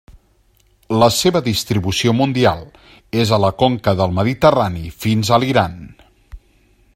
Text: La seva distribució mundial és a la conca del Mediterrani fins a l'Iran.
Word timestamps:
La 1.01 1.09
seva 1.17 1.41
distribució 1.47 2.13
mundial 2.21 2.63
és 3.25 3.35
a 3.37 3.39
la 3.45 3.51
conca 3.61 3.93
del 4.01 4.17
Mediterrani 4.21 4.83
fins 5.05 5.31
a 5.37 5.41
l'Iran. 5.45 5.79